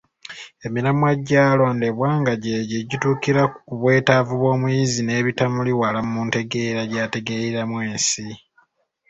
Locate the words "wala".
5.81-5.99